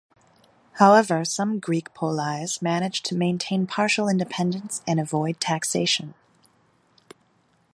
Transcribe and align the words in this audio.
However, 0.79 1.23
some 1.23 1.59
Greek 1.59 1.93
poleis 1.93 2.59
managed 2.59 3.05
to 3.05 3.15
maintain 3.15 3.67
partial 3.67 4.09
independence 4.09 4.81
and 4.87 4.99
avoid 4.99 5.39
taxation. 5.39 6.15